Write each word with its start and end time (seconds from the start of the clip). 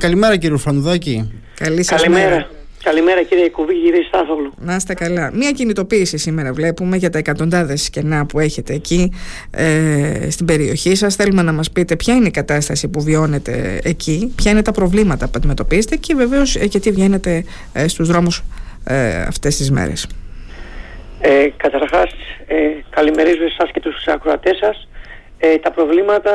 Καλημέρα 0.00 0.36
κύριε 0.36 0.56
Φανουδάκη. 0.56 1.42
Καλή 1.54 1.84
σας 1.84 2.02
Καλημέρα. 2.02 2.28
μέρα. 2.30 2.48
Καλημέρα 2.82 3.22
κύριε 3.22 3.48
Κουβί, 3.48 3.74
κύριε 3.74 4.02
Στάθογλου. 4.08 4.52
Να 4.58 4.74
είστε 4.74 4.94
καλά. 4.94 5.30
Μία 5.34 5.50
κινητοποίηση 5.50 6.18
σήμερα 6.18 6.52
βλέπουμε 6.52 6.96
για 6.96 7.10
τα 7.10 7.18
εκατοντάδες 7.18 7.90
κενά 7.90 8.26
που 8.26 8.38
έχετε 8.38 8.74
εκεί 8.74 9.12
ε, 9.50 10.30
στην 10.30 10.46
περιοχή 10.46 10.94
σας. 10.94 11.14
Θέλουμε 11.14 11.42
να 11.42 11.52
μας 11.52 11.70
πείτε 11.70 11.96
ποια 11.96 12.14
είναι 12.14 12.26
η 12.26 12.30
κατάσταση 12.30 12.88
που 12.88 13.02
βιώνετε 13.02 13.80
εκεί, 13.84 14.32
ποια 14.36 14.50
είναι 14.50 14.62
τα 14.62 14.72
προβλήματα 14.72 15.24
που 15.24 15.32
αντιμετωπίζετε 15.36 15.96
και 15.96 16.14
βεβαίως 16.14 16.56
ε, 16.56 16.66
και 16.66 16.78
τι 16.78 16.90
βγαίνετε 16.90 17.44
ε, 17.72 17.88
στους 17.88 18.08
δρόμους 18.08 18.42
ε, 18.84 19.22
αυτές 19.22 19.56
τις 19.56 19.70
μέρες. 19.70 20.06
Ε, 21.20 21.46
καταρχάς, 21.56 22.10
ε, 22.46 22.56
καλημερίζω 22.90 23.44
εσάς 23.44 23.70
και 23.72 23.80
τους 23.80 24.06
ακροατές 24.06 24.56
σας. 24.56 24.88
Ε, 25.38 25.56
τα 25.56 25.70
προβλήματα, 25.70 26.32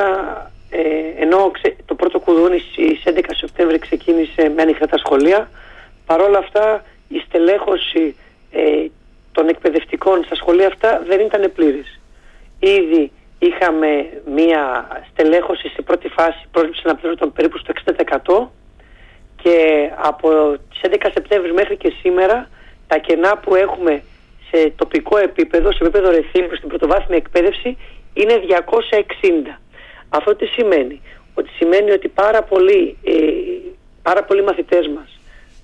ε, 0.69 0.79
ενώ 1.23 1.51
ξε- 1.51 1.75
το 1.85 1.95
πρώτο 1.95 2.19
κουδούνι 2.19 2.59
στις 2.59 3.03
11 3.05 3.33
Σεπτέμβρη 3.35 3.79
ξεκίνησε 3.79 4.51
με 4.55 4.61
ανοιχτά 4.61 4.87
τα 4.87 4.97
σχολεία, 4.97 5.49
παρόλα 6.05 6.37
αυτά 6.37 6.83
η 7.07 7.19
στελέχωση 7.27 8.15
ε, 8.51 8.85
των 9.31 9.47
εκπαιδευτικών 9.47 10.23
στα 10.23 10.35
σχολεία 10.35 10.67
αυτά 10.67 11.03
δεν 11.07 11.19
ήταν 11.19 11.51
πλήρης. 11.55 11.99
Ήδη 12.59 13.11
είχαμε 13.39 14.09
μία 14.35 14.87
στελέχωση 15.11 15.67
σε 15.69 15.81
πρώτη 15.81 16.07
φάση 16.07 16.47
πρόσληψη 16.51 16.81
αναπληρωτών 16.85 17.33
περίπου 17.33 17.57
στο 17.57 17.73
60% 18.25 18.47
και 19.41 19.89
από 19.95 20.57
τις 20.69 20.79
11 20.83 21.09
Σεπτέμβρη 21.13 21.53
μέχρι 21.53 21.77
και 21.77 21.93
σήμερα 22.01 22.49
τα 22.87 22.97
κενά 22.97 23.37
που 23.37 23.55
έχουμε 23.55 24.03
σε 24.49 24.69
τοπικό 24.75 25.17
επίπεδο, 25.17 25.71
σε 25.71 25.77
επίπεδο 25.81 26.09
ρεθύμου 26.09 26.55
στην 26.55 26.69
πρωτοβάθμια 26.69 27.17
εκπαίδευση 27.17 27.77
είναι 28.13 28.41
260. 28.47 29.59
Αυτό 30.15 30.35
τι 30.35 30.45
σημαίνει; 30.45 31.01
Ότι 31.33 31.49
σημαίνει 31.49 31.91
ότι 31.91 32.07
πάρα 32.07 32.43
πολλοί, 32.43 32.97
ε, 33.03 33.13
πάρα 34.01 34.23
πολλοί 34.23 34.43
μαθητές 34.43 34.87
μας 34.95 35.19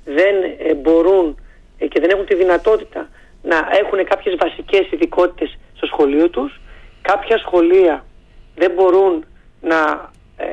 δεν 0.06 0.36
ε, 0.58 0.74
μπορούν 0.74 1.38
ε, 1.78 1.88
και 1.88 2.00
δεν 2.00 2.10
έχουν 2.10 2.26
τη 2.26 2.36
δυνατότητα 2.36 3.10
να 3.42 3.58
έχουν 3.82 4.06
κάποιες 4.06 4.36
βασικές 4.40 4.92
ειδικότητες 4.92 5.58
στο 5.76 5.86
σχολείο 5.86 6.30
τους. 6.30 6.60
Κάποια 7.02 7.38
σχολεία 7.38 8.06
δεν 8.56 8.72
μπορούν 8.72 9.26
να 9.62 10.12
ε, 10.38 10.46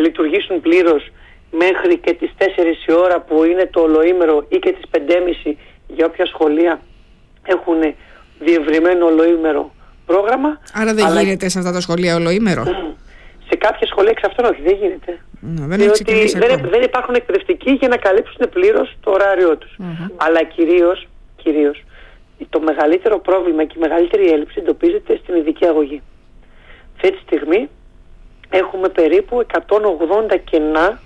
λειτουργήσουν 0.00 0.60
πλήρως 0.60 1.10
μέχρι 1.50 1.98
και 1.98 2.12
τις 2.12 2.30
4 2.38 2.42
η 2.86 2.92
ώρα 2.92 3.20
που 3.20 3.44
είναι 3.44 3.66
το 3.66 3.80
ολοήμερο 3.80 4.46
ή 4.48 4.58
και 4.58 4.72
τις 4.72 4.84
5.30 5.46 5.54
για 5.88 6.06
όποια 6.06 6.26
σχολεία 6.26 6.80
έχουν 7.42 7.94
διευρυμένο 8.38 9.06
ολοήμερο 9.06 9.74
πρόγραμμα. 10.06 10.60
Άρα 10.72 10.94
δεν 10.94 11.04
Αλλά 11.04 11.20
γίνεται 11.20 11.48
σε 11.48 11.58
αυτά 11.58 11.72
τα 11.72 11.80
σχολεία 11.80 12.14
ολοήμερο; 12.14 12.64
Σε 13.50 13.56
κάποια 13.56 13.86
σχολεία 13.86 14.10
εξ 14.10 14.22
αυτών 14.22 14.44
όχι, 14.44 14.62
δεν 14.62 14.76
γίνεται. 14.80 15.12
Ναι, 15.40 15.60
δεν 15.60 15.70
έχει 15.70 15.82
Διότι 15.82 16.04
ξεκινήσει 16.04 16.38
δεν, 16.38 16.52
ακόμα. 16.52 16.68
δεν 16.68 16.82
υπάρχουν 16.82 17.14
εκπαιδευτικοί 17.14 17.70
για 17.70 17.88
να 17.88 17.96
καλύψουν 17.96 18.48
πλήρως 18.50 18.96
το 19.00 19.10
ωράριό 19.10 19.56
τους. 19.56 19.76
Αλλά 20.16 20.42
κυρίως 20.44 21.08
κυρίως, 21.42 21.84
το 22.48 22.60
μεγαλύτερο 22.60 23.18
πρόβλημα 23.18 23.64
και 23.64 23.74
η 23.76 23.80
μεγαλύτερη 23.80 24.30
έλλειψη 24.30 24.58
εντοπίζεται 24.58 25.18
στην 25.22 25.34
ειδική 25.34 25.66
αγωγή. 25.66 26.02
Αυτή 26.94 27.12
τη 27.12 27.18
στιγμή 27.18 27.68
έχουμε 28.50 28.88
περίπου 28.88 29.46
180 29.68 30.36
κενά, 30.44 31.00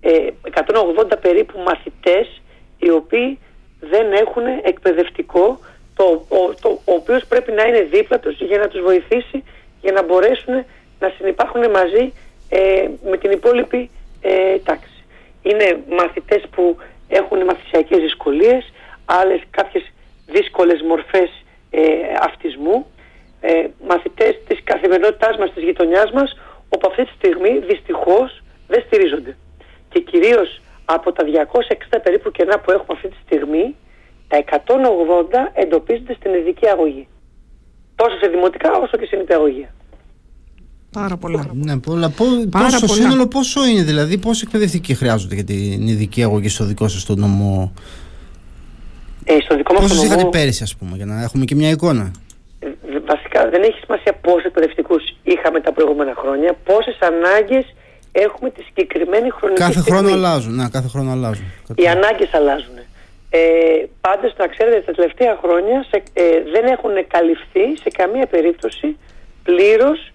ε, 0.00 0.28
180 0.42 1.16
περίπου 1.20 1.58
μαθητές 1.58 2.42
οι 2.78 2.90
οποίοι 2.90 3.38
δεν 3.80 4.12
έχουν 4.12 4.42
εκπαιδευτικό 4.62 5.58
το, 5.94 6.24
ο, 6.28 6.54
το, 6.60 6.68
ο 6.68 6.92
οποίος 6.92 7.24
πρέπει 7.26 7.52
να 7.52 7.62
είναι 7.64 7.82
δίπλα 7.82 8.18
τους 8.18 8.40
για 8.40 8.58
να 8.58 8.68
τους 8.68 8.80
βοηθήσει 8.80 9.44
για 9.80 9.92
να 9.92 10.02
μπορέσουν 10.02 10.64
να 10.98 11.12
συνεπάρχουν 11.16 11.70
μαζί 11.70 12.12
ε, 12.48 12.88
με 13.10 13.16
την 13.16 13.30
υπόλοιπη 13.30 13.90
ε, 14.20 14.58
τάξη. 14.58 15.04
Είναι 15.42 15.82
μαθητές 15.90 16.42
που 16.50 16.76
έχουν 17.08 17.44
μαθησιακές 17.44 17.98
δυσκολίες, 17.98 18.72
άλλες 19.04 19.40
κάποιες 19.50 19.92
δύσκολες 20.26 20.82
μορφές 20.82 21.30
ε, 21.70 21.82
αυτισμού, 22.20 22.86
ε, 23.40 23.66
μαθητές 23.86 24.38
της 24.48 24.60
καθημερινότητάς 24.64 25.36
μας, 25.36 25.52
της 25.52 25.62
γειτονιάς 25.62 26.10
μας, 26.10 26.36
όπου 26.68 26.88
αυτή 26.90 27.04
τη 27.04 27.10
στιγμή 27.10 27.58
δυστυχώς 27.58 28.42
δεν 28.66 28.82
στηρίζονται. 28.86 29.36
Και 29.88 30.00
κυρίως 30.00 30.60
από 30.84 31.12
τα 31.12 31.24
260 31.24 31.98
περίπου 32.02 32.30
κενά 32.30 32.58
που 32.58 32.70
έχουμε 32.70 32.92
αυτή 32.92 33.08
τη 33.08 33.16
στιγμή, 33.24 33.76
τα 34.28 34.36
180 34.36 35.50
εντοπίζονται 35.54 36.14
στην 36.14 36.34
ειδική 36.34 36.68
αγωγή. 36.68 37.08
Τόσο 37.96 38.16
σε 38.18 38.28
δημοτικά 38.28 38.72
όσο 38.72 38.96
και 38.96 39.06
στην 39.06 39.20
υπηαγωγία. 39.20 39.74
Πάρα 40.92 41.16
πολλά. 41.16 41.46
Ναι, 41.52 41.78
πολλά. 41.78 42.08
Πό, 42.10 42.24
Πάρα 42.50 42.64
πόσο 42.64 42.86
πολλά. 42.86 43.02
σύνολο 43.02 43.26
πόσο 43.26 43.66
είναι 43.66 43.82
δηλαδή, 43.82 44.18
πόσοι 44.18 44.42
εκπαιδευτικοί 44.46 44.94
χρειάζονται 44.94 45.34
για 45.34 45.44
την 45.44 45.86
ειδική 45.88 46.22
αγωγή 46.22 46.48
στο 46.48 46.64
δικό 46.64 46.88
σας 46.88 47.04
το 47.04 47.14
νομό; 47.14 47.72
Ε, 49.24 49.36
στο 49.40 49.56
δικό 49.56 49.72
μας 49.72 49.82
Πόσους 49.82 49.98
το 49.98 50.04
είχατε 50.04 50.20
νομό, 50.20 50.30
πέρυσι 50.30 50.62
ας 50.62 50.76
πούμε, 50.76 50.96
για 50.96 51.06
να 51.06 51.22
έχουμε 51.22 51.44
και 51.44 51.54
μια 51.54 51.70
εικόνα; 51.70 52.10
ε, 52.58 52.68
βασικά 53.06 53.48
δεν 53.48 53.62
έχει 53.62 53.78
σημασία 53.84 54.12
πόσους 54.20 54.44
εκπαιδευτικούς 54.44 55.02
είχαμε 55.22 55.60
τα 55.60 55.72
προηγούμενα 55.72 56.14
χρόνια, 56.16 56.56
πόσες 56.64 56.98
ανάγκες 57.00 57.74
έχουμε 58.12 58.50
τη 58.50 58.62
συγκεκριμένη 58.62 59.30
χρονική 59.30 59.60
Κάθε 59.60 59.80
στιγμή. 59.80 59.90
χρόνο 59.90 60.12
αλλάζουν. 60.14 60.54
Ναι, 60.54 60.68
κάθε 60.68 60.88
χρόνο 60.88 61.10
αλλάζουν. 61.10 61.44
Οι 61.74 61.86
ανάγκες 61.88 62.34
αλλάζουν. 62.34 62.76
Ε, 63.30 63.40
πάντως 64.00 64.34
να 64.38 64.46
ξέρετε 64.46 64.80
τα 64.86 64.92
τελευταία 64.92 65.38
χρόνια 65.42 65.84
σε, 65.90 66.02
ε, 66.12 66.22
δεν 66.54 66.64
έχουν 66.74 66.94
καλυφθεί 67.14 67.66
σε 67.82 67.88
καμία 67.98 68.26
περίπτωση 68.26 68.96
πλήρως 69.42 70.12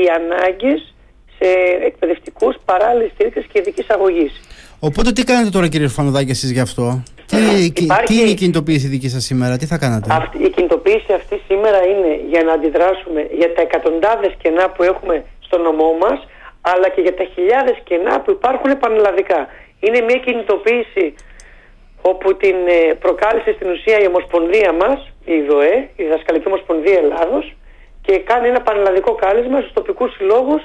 οι 0.00 0.06
ανάγκες 0.18 0.94
σε 1.38 1.48
εκπαιδευτικούς 1.88 2.54
παράλληλης 2.64 3.10
στήριξης 3.14 3.46
και 3.52 3.58
ειδικής 3.58 3.90
αγωγής. 3.90 4.32
Οπότε 4.80 5.12
τι 5.12 5.24
κάνετε 5.24 5.50
τώρα 5.50 5.68
κύριε 5.68 5.88
Φανουδάκη 5.88 6.30
εσείς 6.30 6.50
γι' 6.50 6.60
αυτό; 6.60 7.02
Τι, 7.26 7.36
Υπάρχει- 7.82 8.06
τι 8.06 8.14
είναι 8.20 8.30
η 8.30 8.34
κινητοποίηση 8.34 8.86
δική 8.88 9.08
σας 9.08 9.24
σήμερα, 9.24 9.56
τι 9.56 9.66
θα 9.66 9.78
κάνατε; 9.78 10.08
Αυτή, 10.12 10.36
η 10.42 10.50
κινητοποίηση 10.50 11.12
αυτή 11.12 11.40
σήμερα 11.48 11.80
είναι 11.92 12.20
για 12.32 12.42
να 12.42 12.52
αντιδράσουμε 12.52 13.20
για 13.40 13.54
τα 13.54 13.62
εκατοντάδες 13.62 14.32
κενά 14.42 14.70
που 14.70 14.82
έχουμε 14.82 15.24
στο 15.46 15.58
νομό 15.58 15.90
μας 16.00 16.18
αλλά 16.60 16.88
και 16.94 17.00
για 17.00 17.14
τα 17.14 17.24
χιλιάδες 17.34 17.76
κενά 17.84 18.20
που 18.20 18.30
υπάρχουν 18.30 18.78
πανελλαδικά. 18.78 19.40
Είναι 19.80 20.00
μια 20.00 20.18
κινητοποίηση 20.26 21.14
όπου 22.02 22.36
την 22.36 22.56
ε, 22.78 22.94
προκάλεσε 23.04 23.50
στην 23.56 23.68
ουσία 23.70 23.98
η 24.00 24.06
Ομοσπονδία 24.06 24.72
μας, 24.82 24.98
η 25.24 25.40
ΔΟΕ, 25.48 25.76
η 25.96 26.02
Διδασκαλική 26.02 26.46
Ομοσπονδία 26.46 26.98
Ελλάδος 27.04 27.44
και 28.08 28.18
κάνει 28.18 28.48
ένα 28.48 28.60
πανελλαδικό 28.60 29.12
κάλεσμα 29.14 29.60
στους 29.60 29.72
τοπικούς 29.72 30.10
συλλόγους 30.14 30.62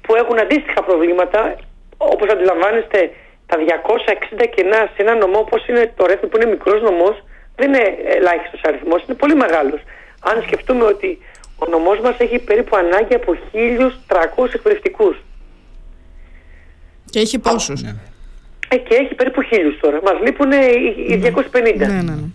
που 0.00 0.14
έχουν 0.14 0.38
αντίστοιχα 0.38 0.82
προβλήματα 0.82 1.56
όπως 1.96 2.28
αντιλαμβάνεστε 2.34 3.10
τα 3.46 3.56
260 3.58 4.46
κενά 4.54 4.80
σε 4.94 4.98
ένα 5.04 5.14
νομό 5.14 5.38
όπως 5.38 5.66
είναι 5.68 5.92
το 5.96 6.06
Ρέθμι 6.06 6.28
που 6.28 6.36
είναι 6.36 6.50
μικρός 6.50 6.82
νομός 6.82 7.16
δεν 7.56 7.68
είναι 7.68 7.84
ελάχιστος 8.04 8.60
αριθμός, 8.62 9.02
είναι 9.04 9.16
πολύ 9.22 9.34
μεγάλος. 9.34 9.80
Αν 10.20 10.42
σκεφτούμε 10.42 10.84
ότι 10.84 11.18
ο 11.58 11.66
νομός 11.70 12.00
μας 12.00 12.16
έχει 12.18 12.38
περίπου 12.38 12.76
ανάγκη 12.76 13.14
από 13.14 13.36
1.300 13.52 14.54
εκπαιδευτικούς 14.54 15.16
Και 17.10 17.20
έχει 17.20 17.38
πόσους; 17.38 17.82
Ναι. 17.82 17.94
ε, 18.68 18.76
και 18.76 18.94
έχει 18.94 19.14
περίπου 19.14 19.40
1.000 19.50 19.78
τώρα. 19.80 19.98
Μας 20.02 20.16
λείπουν 20.24 20.52
οι, 20.52 20.94
οι 21.08 21.16
250. 21.16 21.76
Ναι, 21.76 21.86
ναι, 21.86 22.02
ναι. 22.02 22.28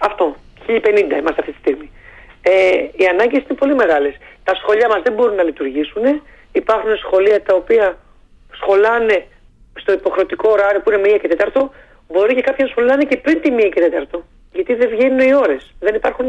Αυτό. 0.00 0.36
1050 0.66 0.70
είμαστε 1.18 1.40
αυτή 1.40 1.52
τη 1.52 1.58
στιγμή. 1.58 1.90
Ε, 2.42 2.52
οι 2.96 3.04
ανάγκες 3.12 3.42
είναι 3.44 3.58
πολύ 3.58 3.74
μεγάλες. 3.74 4.14
Τα 4.44 4.54
σχολεία 4.54 4.88
μας 4.88 5.00
δεν 5.02 5.12
μπορούν 5.12 5.34
να 5.34 5.42
λειτουργήσουν. 5.42 6.02
Υπάρχουν 6.52 6.96
σχολεία 6.96 7.42
τα 7.42 7.54
οποία 7.54 7.98
σχολάνε 8.52 9.26
στο 9.80 9.92
υποχρεωτικό 9.92 10.50
ωράριο 10.50 10.80
που 10.80 10.90
είναι 10.90 11.02
1 11.14 11.18
και 11.22 11.28
4. 11.54 11.70
Μπορεί 12.08 12.34
και 12.34 12.40
κάποια 12.40 12.64
να 12.64 12.70
σχολάνε 12.70 13.04
και 13.04 13.16
πριν 13.16 13.40
τη 13.40 13.50
1 13.52 13.68
και 13.74 13.80
4. 14.12 14.18
Γιατί 14.52 14.74
δεν 14.74 14.88
βγαίνουν 14.88 15.18
οι 15.18 15.34
ώρες. 15.34 15.72
Δεν 15.80 15.94
υπάρχουν 15.94 16.26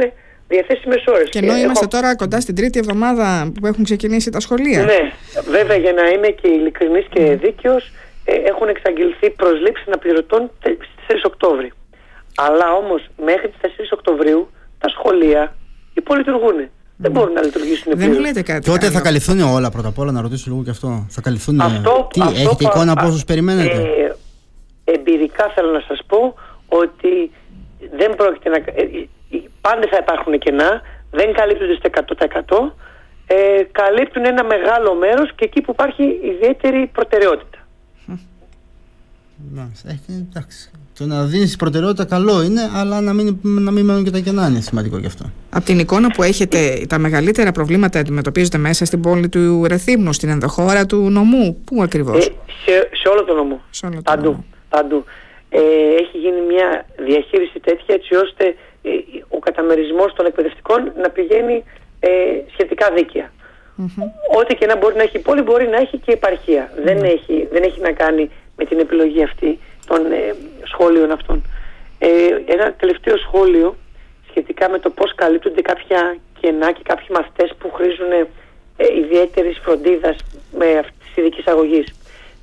διαθέσιμες 0.48 1.04
ώρες. 1.08 1.30
Και 1.30 1.40
ενώ 1.40 1.56
είμαστε 1.56 1.88
τώρα 1.88 2.16
κοντά 2.16 2.40
στην 2.40 2.56
τρίτη 2.56 2.80
εβδομάδα 2.80 3.52
που 3.60 3.68
έχουν 3.68 3.84
ξεκινήσει 3.84 4.30
τα 4.32 4.40
σχολεία. 4.40 4.84
Ναι, 4.84 5.12
βέβαια 5.50 5.78
για 5.78 5.94
να 5.94 6.08
είμαι 6.10 6.28
και 6.28 6.48
ειλικρινής 6.48 7.06
και 7.10 7.36
δίκαιος 7.36 7.92
ε, 8.26 8.34
έχουν 8.36 8.68
εξαγγελθεί 8.68 9.30
προσλήψεις 9.30 9.88
αναπληρωτών 9.88 10.52
τε- 10.62 10.78
στις 10.84 11.06
4 11.08 11.20
Οκτώβρη. 11.26 11.72
Αλλά 12.38 12.72
όμως 12.74 13.08
μέχρι 13.26 13.48
τις 13.50 13.58
4 13.62 13.68
Οκτωβρίου 13.94 14.50
τα 14.80 14.90
σχολεία 14.90 15.56
υπολειτουργούν. 15.94 16.70
Δεν 16.98 17.12
μπορούν 17.12 17.34
να 17.34 17.42
λειτουργήσουν 17.44 17.84
Δεν 17.88 17.98
πλήρως. 17.98 18.16
μου 18.18 18.22
λέτε 18.24 18.42
κάτι. 18.42 18.66
Τότε 18.70 18.86
άλλο. 18.86 18.96
θα 18.96 19.02
καλυφθούν 19.02 19.42
όλα 19.42 19.72
πρώτα 19.72 19.88
απ' 19.88 20.00
όλα, 20.00 20.12
να 20.12 20.22
ρωτήσω 20.22 20.50
λίγο 20.52 20.64
και 20.64 20.70
αυτό. 20.70 21.06
Θα 21.10 21.22
καλυφθούν. 21.22 21.62
Αυτό, 21.62 22.08
τι, 22.14 22.22
αυτό 22.22 22.34
έχετε 22.40 22.64
πα- 22.64 22.70
εικόνα 22.74 22.92
α- 22.92 23.04
πόσους 23.04 23.24
περιμένετε; 23.26 23.78
Ε, 23.78 24.16
εμπειρικά 24.92 25.52
θέλω 25.56 25.72
να 25.72 25.84
σας 25.88 26.00
πω 26.08 26.34
ότι 26.68 27.32
δεν 27.96 28.16
πρόκειται 28.16 28.50
να... 28.50 28.56
Ε, 28.56 28.62
ε, 29.32 29.40
πάντα 29.62 29.88
θα 29.92 29.98
υπάρχουν 30.02 30.40
κενά, 30.40 30.82
δεν 31.12 31.34
καλύπτονται 31.34 31.76
στο 31.76 31.90
100%. 32.68 32.74
Ε, 33.28 33.36
καλύπτουν 33.72 34.26
ένα 34.26 34.44
μεγάλο 34.44 34.96
μέρος 34.96 35.30
και 35.36 35.46
εκεί 35.46 35.62
που 35.62 35.72
υπάρχει 35.72 36.04
ιδιαίτερη 36.24 36.90
προτεραιότητα. 36.94 37.58
Εντάξει. 39.52 40.72
Το 40.98 41.06
να 41.06 41.24
δίνεις 41.24 41.56
προτεραιότητα 41.56 42.06
καλό 42.06 42.44
είναι, 42.44 42.62
αλλά 42.76 43.02
να 43.02 43.14
μην, 43.14 43.38
να 43.42 43.72
μην 43.72 43.86
μένουν 43.86 44.04
και 44.04 44.12
τα 44.12 44.20
κενά 44.20 44.48
είναι 44.48 44.60
σημαντικό 44.60 44.98
γι' 44.98 45.06
αυτό. 45.06 45.32
Από 45.50 45.66
την 45.66 45.80
εικόνα 45.80 46.08
που 46.10 46.24
έχετε, 46.24 46.86
τα 46.90 46.98
μεγαλύτερα 46.98 47.52
προβλήματα 47.52 48.00
αντιμετωπίζονται 48.00 48.58
μέσα 48.58 48.86
στην 48.86 49.02
πόλη 49.02 49.30
του 49.30 49.66
Ρεθύμνου, 49.68 50.14
στην 50.14 50.30
ενδοχώρα 50.30 50.86
του 50.86 51.10
νομού. 51.10 51.62
Πού 51.66 51.84
ακριβώς, 51.84 52.28
ε, 52.28 52.32
σε, 52.66 52.90
σε 52.92 53.08
όλο 53.08 53.24
το 53.24 53.34
νομό. 53.34 53.62
Σε 53.70 53.86
όλο 53.86 53.96
το 53.96 54.02
παντού. 54.02 54.30
Νομό. 54.30 54.46
παντού. 54.70 55.04
Ε, 55.50 55.60
έχει 56.02 56.18
γίνει 56.18 56.42
μια 56.42 56.86
διαχείριση 56.98 57.60
τέτοια 57.60 57.96
έτσι 57.96 58.16
ώστε 58.16 58.46
ε, 58.82 58.90
ο 59.30 59.40
καταμερισμός 59.40 60.14
των 60.14 60.26
εκπαιδευτικών 60.26 60.92
να 61.02 61.10
πηγαίνει 61.10 61.64
ε, 62.00 62.10
σχετικά 62.52 62.92
Ό,τι 64.40 64.56
και 64.56 64.66
να 64.66 64.78
μπορεί 64.78 64.96
να 64.96 65.04
έχει 65.04 65.18
η 65.18 65.20
πόλη 65.20 65.42
μπορεί 65.42 65.68
να 65.68 65.78
έχει 65.78 65.98
και 65.98 66.12
επαρχία. 66.12 66.72
Δεν, 66.84 67.04
έχει, 67.04 67.48
δεν 67.52 67.64
έχει 67.64 67.80
να 67.82 67.92
κάνει 67.92 68.30
με 68.64 68.70
την 68.70 68.80
επιλογή 68.80 69.24
αυτή 69.24 69.60
των 69.88 70.12
ε, 70.12 70.36
σχόλειων 70.64 71.12
αυτών. 71.12 71.44
Ε, 72.00 72.10
ένα 72.46 72.74
τελευταίο 72.74 73.18
σχόλιο 73.18 73.76
σχετικά 74.30 74.70
με 74.70 74.80
το 74.80 74.90
πώς 74.90 75.16
καλύπτονται 75.16 75.62
κάποια 75.62 76.18
κενά 76.40 76.72
και 76.72 76.82
κάποιοι 76.84 77.08
μαθητές 77.10 77.54
που 77.60 77.72
χρήζουν 77.72 78.12
ε, 78.12 78.98
ιδιαίτερης 79.02 79.58
φροντίδας 79.64 80.16
με 80.60 80.68
αυτής 80.78 80.96
της 81.06 81.18
ειδικής 81.18 81.48
αγωγής. 81.48 81.88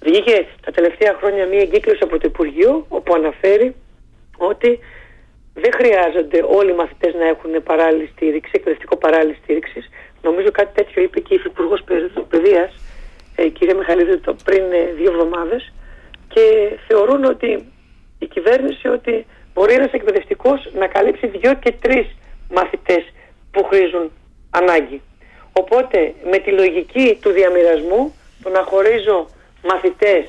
Βγήκε 0.01 0.47
τα 0.65 0.71
τελευταία 0.71 1.17
χρόνια 1.19 1.47
μία 1.47 1.61
εγκύκλωση 1.61 2.01
από 2.03 2.19
το 2.19 2.27
Υπουργείο 2.33 2.87
όπου 2.89 3.15
αναφέρει 3.15 3.75
ότι 4.37 4.79
δεν 5.55 5.73
χρειάζονται 5.73 6.45
όλοι 6.59 6.71
οι 6.71 6.75
μαθητές 6.75 7.15
να 7.15 7.27
έχουν 7.27 7.63
παράλληλη 7.63 8.11
στήριξη, 8.15 8.51
εκπαιδευτικό 8.55 8.97
παράλληλη 8.97 9.37
στήριξης. 9.43 9.89
Νομίζω 10.23 10.51
κάτι 10.51 10.73
τέτοιο 10.75 11.03
είπε 11.03 11.21
και 11.21 11.35
η 11.35 11.37
Υφυπουργός 11.37 11.81
Παιδείας, 12.29 12.73
ε, 13.37 13.49
κυρία 13.49 13.77
Μιχαλίδη, 13.77 14.21
πριν 14.45 14.63
ε, 14.73 14.93
δύο 14.97 15.11
εβδομάδες 15.13 15.73
και 16.35 16.77
θεωρούν 16.87 17.25
ότι 17.25 17.73
η 18.19 18.27
κυβέρνηση 18.27 18.89
ότι 18.89 19.27
μπορεί 19.55 19.73
ένας 19.73 19.93
εκπαιδευτικός 19.93 20.71
να 20.73 20.87
καλύψει 20.87 21.27
δύο 21.27 21.55
και 21.55 21.73
τρεις 21.73 22.07
μαθητές 22.51 23.03
που 23.51 23.65
χρήζουν 23.65 24.11
ανάγκη. 24.51 25.03
Οπότε 25.53 26.15
με 26.31 26.39
τη 26.39 26.51
λογική 26.51 27.19
του 27.23 27.31
διαμοιρασμού, 27.31 28.15
το 28.43 28.49
να 28.51 28.63
χωρίζω 28.63 29.29
μαθητές 29.65 30.25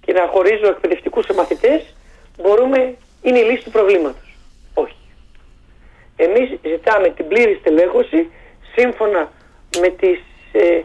και 0.00 0.12
να 0.12 0.26
χωρίζω 0.26 0.66
εκπαιδευτικούς 0.66 1.24
σε 1.24 1.34
μαθητές, 1.34 1.96
μπορούμε, 2.42 2.94
είναι 3.22 3.38
η 3.38 3.42
λύση 3.42 3.64
του 3.64 3.70
προβλήματος. 3.70 4.36
Όχι. 4.74 4.96
Εμείς 6.16 6.58
ζητάμε 6.62 7.08
την 7.08 7.28
πλήρη 7.28 7.56
στελέχωση 7.60 8.30
σύμφωνα 8.74 9.32
με 9.80 9.88
τις 9.88 10.18
ε, 10.52 10.82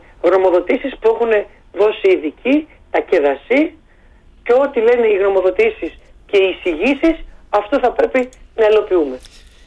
που 0.99 1.07
έχουν 1.09 1.31
δώσει 1.73 2.07
οι 2.07 2.11
ειδικοί, 2.11 2.67
τα 2.91 2.99
κεδασί 2.99 3.77
και 4.43 4.53
ό,τι 4.63 4.79
λένε 4.87 5.05
οι 5.07 5.17
γνωμοδοτήσεις 5.21 5.91
και 6.29 6.37
οι 6.37 6.47
εισηγήσεις, 6.53 7.15
αυτό 7.49 7.79
θα 7.79 7.91
πρέπει 7.91 8.29
να 8.55 8.65
ελοποιούμε. 8.65 9.17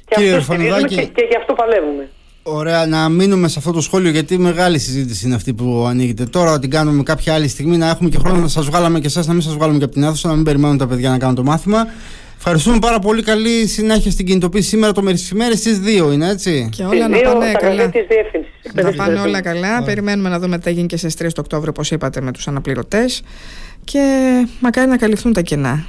Και 0.09 0.15
Κύριε 0.15 0.37
αυτό 0.37 0.55
και, 0.87 1.05
και 1.17 1.25
γι' 1.31 1.37
αυτό 1.37 1.53
παλεύουμε. 1.55 2.11
Ωραία, 2.47 2.87
να 2.87 3.09
μείνουμε 3.09 3.49
σε 3.49 3.59
αυτό 3.59 3.73
το 3.73 3.81
σχόλιο 3.81 4.11
γιατί 4.11 4.39
μεγάλη 4.39 4.79
συζήτηση 4.79 5.27
είναι 5.27 5.35
αυτή 5.35 5.55
που 5.55 5.85
ανοίγεται. 5.89 6.25
Τώρα 6.25 6.59
την 6.59 6.71
κάνουμε 6.71 7.03
κάποια 7.03 7.35
άλλη 7.35 7.49
στιγμή 7.49 7.77
να 7.77 7.89
έχουμε 7.89 8.09
και 8.09 8.19
χρόνο 8.19 8.41
να 8.41 8.49
σας 8.49 8.67
βγάλαμε 8.67 9.01
και 9.01 9.07
εσάς, 9.07 9.27
να 9.27 9.33
μην 9.33 9.43
σας 9.43 9.55
βγάλουμε 9.55 9.79
και 9.79 9.85
από 9.85 9.93
την 9.93 10.03
αίθουσα, 10.03 10.29
να 10.29 10.35
μην 10.35 10.45
περιμένουν 10.45 10.79
τα 10.79 10.87
παιδιά 10.87 11.11
να 11.11 11.19
κάνουν 11.19 11.35
το 11.35 11.43
μάθημα. 11.43 11.87
Ευχαριστούμε 12.37 12.79
πάρα 12.79 12.99
πολύ. 12.99 13.23
Καλή 13.23 13.67
συνέχεια 13.67 14.11
στην 14.11 14.27
κινητοποίηση 14.27 14.69
σήμερα 14.69 14.93
το 14.93 15.03
μεσημέρι 15.03 15.57
στις 15.57 15.81
2 16.09 16.13
είναι 16.13 16.29
έτσι. 16.29 16.69
Και 16.77 16.85
όλα 16.85 17.09
να 17.09 17.19
πάνε 17.19 17.53
καλά. 17.53 17.91
Να 18.73 18.93
πάνε 18.93 19.21
όλα 19.21 19.41
καλά. 19.41 19.83
Περιμένουμε 19.83 20.29
να 20.29 20.39
δούμε 20.39 20.57
τι 20.57 20.63
θα 20.63 20.71
γίνει 20.71 20.87
και 20.87 20.97
στις 20.97 21.15
3 21.15 21.27
το 21.33 21.41
Οκτώβριο, 21.41 21.71
όπως 21.71 21.91
είπατε, 21.91 22.21
με 22.21 22.33
τους 22.33 22.49
αναπληρωτές 22.49 23.23
και 23.85 24.01
μακάρι 24.61 24.89
να 24.91 24.97
καλυφθούν 24.97 25.33
τα 25.33 25.41
κενά. 25.41 25.87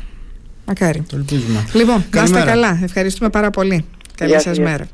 Μακάρι. 0.66 1.04
Το 1.10 1.16
ελπίζουμε. 1.16 1.66
Λοιπόν, 1.74 2.06
να 2.16 2.24
είστε 2.24 2.44
καλά. 2.46 2.80
Ευχαριστούμε 2.84 3.30
πάρα 3.30 3.50
πολύ. 3.50 3.86
Καλή 4.16 4.42
σας 4.42 4.60
μέρα. 4.60 4.88